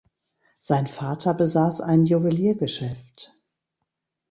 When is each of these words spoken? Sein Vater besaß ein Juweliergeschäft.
Sein 0.59 0.87
Vater 0.87 1.35
besaß 1.35 1.79
ein 1.79 2.07
Juweliergeschäft. 2.07 3.35